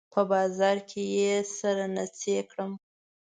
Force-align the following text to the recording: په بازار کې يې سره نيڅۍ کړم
په 0.13 0.21
بازار 0.31 0.77
کې 0.89 1.01
يې 1.17 1.33
سره 1.59 1.83
نيڅۍ 1.95 2.35
کړم 2.49 2.71